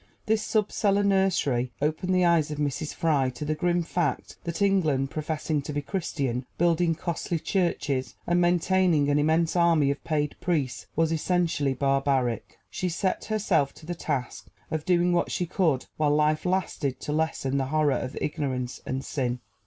[0.25, 2.91] This sub cellar nursery opened the eyes of Mrs.
[2.91, 8.41] Fry to the grim fact that England, professing to be Christian, building costly churches, and
[8.41, 12.57] maintaining an immense army of paid priests, was essentially barbaric.
[12.71, 17.13] She set herself to the task of doing what she could while life lasted to
[17.13, 19.39] lessen the horror of ignorance and sin.